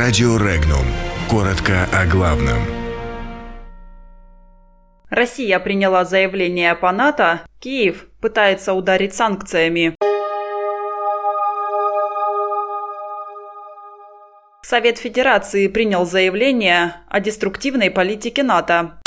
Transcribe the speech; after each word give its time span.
Радио 0.00 0.36
Регнум. 0.36 0.86
Коротко 1.28 1.88
о 1.92 2.06
главном. 2.06 2.62
Россия 5.10 5.58
приняла 5.58 6.04
заявление 6.04 6.76
по 6.76 6.92
НАТО. 6.92 7.40
Киев 7.58 8.06
пытается 8.20 8.74
ударить 8.74 9.16
санкциями. 9.16 9.96
Совет 14.62 14.98
Федерации 14.98 15.66
принял 15.66 16.06
заявление 16.06 16.94
о 17.08 17.18
деструктивной 17.18 17.90
политике 17.90 18.44
НАТО. 18.44 19.00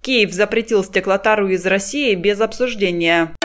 Киев 0.00 0.32
запретил 0.32 0.82
стеклотару 0.82 1.46
из 1.46 1.64
России 1.64 2.16
без 2.16 2.40
обсуждения. 2.40 3.36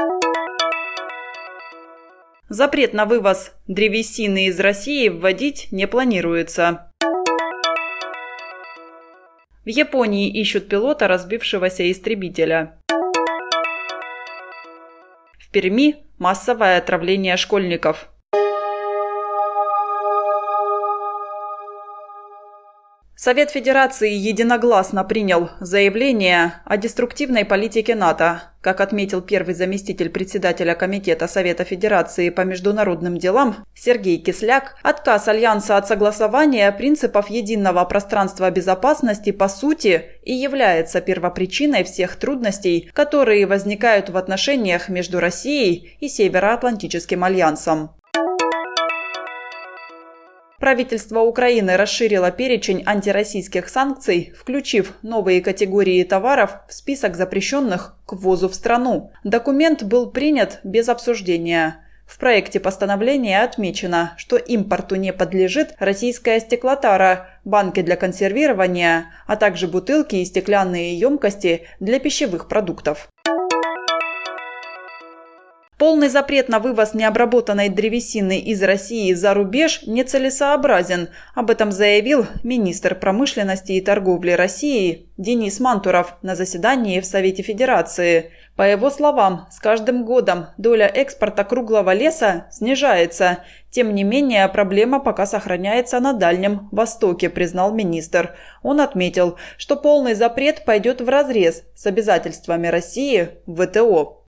Запрет 2.50 2.94
на 2.94 3.06
вывоз 3.06 3.52
древесины 3.68 4.46
из 4.48 4.58
России 4.62 5.10
вводить 5.10 5.68
не 5.72 5.86
планируется. 5.86 6.94
В 9.66 9.70
Японии 9.70 10.30
ищут 10.30 10.70
пилота 10.70 11.10
разбившегося 11.10 11.92
истребителя. 11.92 12.80
В 15.38 15.52
Перми 15.52 15.98
массовое 16.20 16.78
отравление 16.78 17.36
школьников. 17.36 18.08
Совет 23.20 23.50
Федерации 23.50 24.14
единогласно 24.14 25.04
принял 25.04 25.50
заявление 25.60 26.62
о 26.66 26.78
деструктивной 26.78 27.46
политике 27.46 27.96
НАТО. 27.96 28.44
Как 28.62 28.80
отметил 28.80 29.24
первый 29.24 29.56
заместитель 29.56 30.12
председателя 30.12 30.76
Комитета 30.76 31.28
Совета 31.28 31.64
Федерации 31.64 32.30
по 32.30 32.42
международным 32.42 33.18
делам 33.18 33.66
Сергей 33.74 34.20
Кисляк, 34.20 34.76
отказ 34.84 35.28
Альянса 35.28 35.78
от 35.78 35.88
согласования 35.88 36.72
принципов 36.72 37.32
единого 37.32 37.84
пространства 37.86 38.52
безопасности 38.52 39.32
по 39.32 39.48
сути 39.48 40.06
и 40.22 40.34
является 40.34 41.02
первопричиной 41.02 41.86
всех 41.86 42.18
трудностей, 42.18 42.92
которые 42.94 43.48
возникают 43.48 44.12
в 44.12 44.18
отношениях 44.18 44.90
между 44.90 45.20
Россией 45.20 45.98
и 46.00 46.08
Североатлантическим 46.08 47.24
альянсом. 47.24 47.97
Правительство 50.68 51.22
Украины 51.22 51.78
расширило 51.78 52.30
перечень 52.30 52.84
антироссийских 52.86 53.70
санкций, 53.70 54.34
включив 54.38 54.96
новые 55.02 55.40
категории 55.40 56.04
товаров 56.04 56.58
в 56.68 56.74
список 56.74 57.16
запрещенных 57.16 57.96
к 58.06 58.12
ввозу 58.12 58.50
в 58.50 58.54
страну. 58.54 59.14
Документ 59.24 59.84
был 59.84 60.12
принят 60.12 60.60
без 60.66 60.90
обсуждения. 60.90 61.86
В 62.06 62.18
проекте 62.20 62.60
постановления 62.60 63.44
отмечено, 63.44 64.14
что 64.18 64.36
импорту 64.36 64.96
не 64.96 65.14
подлежит 65.14 65.74
российская 65.80 66.42
стеклотара, 66.42 67.30
банки 67.46 67.82
для 67.82 67.96
консервирования, 67.96 69.06
а 69.26 69.38
также 69.38 69.70
бутылки 69.70 70.18
и 70.18 70.26
стеклянные 70.26 71.00
емкости 71.00 71.62
для 71.80 71.98
пищевых 71.98 72.50
продуктов. 72.50 73.08
Полный 75.78 76.10
запрет 76.10 76.50
на 76.50 76.58
вывоз 76.58 76.96
необработанной 76.96 77.70
древесины 77.70 78.40
из 78.40 78.64
России 78.64 79.14
за 79.14 79.36
рубеж 79.36 79.84
нецелесообразен. 79.86 81.10
Об 81.36 81.52
этом 81.52 81.72
заявил 81.72 82.26
министр 82.42 82.96
промышленности 82.96 83.74
и 83.74 83.82
торговли 83.82 84.32
России 84.32 85.08
Денис 85.18 85.60
Мантуров 85.60 86.18
на 86.24 86.36
заседании 86.36 87.00
в 87.00 87.06
Совете 87.06 87.44
Федерации. 87.44 88.32
По 88.56 88.64
его 88.64 88.90
словам, 88.90 89.46
с 89.52 89.60
каждым 89.60 90.04
годом 90.04 90.48
доля 90.58 90.88
экспорта 90.88 91.44
круглого 91.44 91.94
леса 91.94 92.48
снижается. 92.50 93.44
Тем 93.70 93.94
не 93.94 94.04
менее, 94.04 94.48
проблема 94.48 95.00
пока 95.00 95.28
сохраняется 95.28 96.00
на 96.00 96.14
Дальнем 96.14 96.70
Востоке, 96.72 97.30
признал 97.30 97.72
министр. 97.72 98.36
Он 98.64 98.82
отметил, 98.82 99.38
что 99.60 99.76
полный 99.76 100.16
запрет 100.16 100.66
пойдет 100.66 101.02
вразрез 101.02 101.66
с 101.76 101.86
обязательствами 101.86 102.66
России 102.66 103.30
в 103.46 103.64
ВТО. 103.64 104.24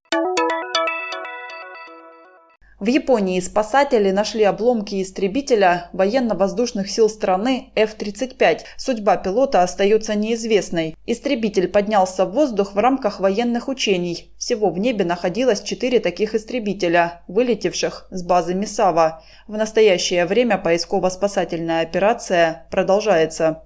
В 2.80 2.88
Японии 2.88 3.42
спасатели 3.42 4.10
нашли 4.12 4.46
обломки 4.46 5.02
истребителя 5.02 5.90
военно-воздушных 5.92 6.90
сил 6.90 7.10
страны 7.10 7.74
F-35. 7.76 8.62
Судьба 8.78 9.18
пилота 9.18 9.64
остается 9.64 10.16
неизвестной. 10.16 10.96
Истребитель 11.06 11.68
поднялся 11.68 12.26
в 12.26 12.32
воздух 12.32 12.76
в 12.76 12.78
рамках 12.78 13.20
военных 13.20 13.68
учений. 13.68 14.32
Всего 14.38 14.70
в 14.70 14.80
небе 14.80 15.04
находилось 15.04 15.62
четыре 15.62 16.00
таких 16.00 16.36
истребителя, 16.36 17.24
вылетевших 17.28 18.08
с 18.12 18.24
базы 18.24 18.54
Мисава. 18.54 19.24
В 19.48 19.58
настоящее 19.58 20.26
время 20.26 20.58
поисково-спасательная 20.58 21.82
операция 21.82 22.66
продолжается. 22.72 23.64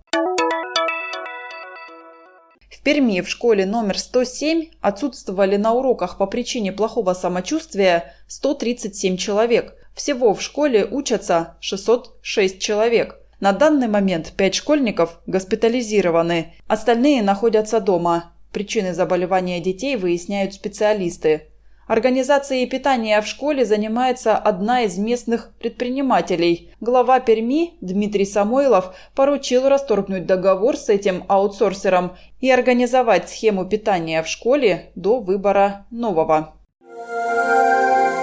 Перми 2.84 3.22
в 3.22 3.30
школе 3.30 3.66
номер 3.66 3.98
107 3.98 4.66
отсутствовали 4.82 5.56
на 5.56 5.74
уроках 5.74 6.18
по 6.18 6.26
причине 6.26 6.74
плохого 6.74 7.14
самочувствия 7.14 8.14
137 8.28 9.16
человек. 9.16 9.76
Всего 9.96 10.34
в 10.34 10.42
школе 10.42 10.86
учатся 10.86 11.56
606 11.62 12.60
человек. 12.60 13.20
На 13.40 13.54
данный 13.54 13.88
момент 13.88 14.34
5 14.36 14.56
школьников 14.56 15.22
госпитализированы, 15.28 16.56
остальные 16.68 17.24
находятся 17.24 17.80
дома. 17.80 18.34
Причины 18.52 18.94
заболевания 18.94 19.62
детей 19.62 19.96
выясняют 19.96 20.54
специалисты. 20.54 21.53
Организацией 21.88 22.66
питания 22.66 23.22
в 23.22 23.28
школе 23.28 23.66
занимается 23.66 24.38
одна 24.38 24.84
из 24.84 24.98
местных 24.98 25.54
предпринимателей. 25.60 26.72
Глава 26.80 27.20
Перми 27.20 27.74
Дмитрий 27.82 28.26
Самойлов 28.26 28.96
поручил 29.16 29.68
расторгнуть 29.68 30.26
договор 30.26 30.78
с 30.78 30.90
этим 30.90 31.26
аутсорсером 31.28 32.16
и 32.40 32.50
организовать 32.50 33.30
схему 33.30 33.66
питания 33.66 34.24
в 34.24 34.28
школе 34.28 34.92
до 34.96 35.20
выбора 35.20 35.86
нового. 35.92 36.56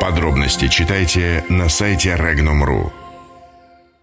Подробности 0.01 0.69
читайте 0.69 1.45
на 1.51 1.69
сайте 1.69 2.17
Regnum.ru. 2.19 3.00